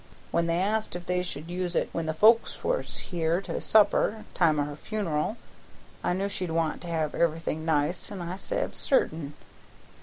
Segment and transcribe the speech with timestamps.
[0.31, 4.25] When they asked if they should use it when the folks was here to supper,
[4.33, 5.37] time o' her funeral,
[6.03, 9.35] I knew she'd want to have everything nice, and I said 'certain.'